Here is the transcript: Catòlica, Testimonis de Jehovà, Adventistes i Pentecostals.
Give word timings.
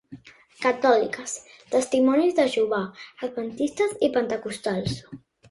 Catòlica, 0.61 1.25
Testimonis 1.75 2.33
de 2.39 2.47
Jehovà, 2.55 2.81
Adventistes 3.29 3.95
i 4.09 4.11
Pentecostals. 4.19 4.99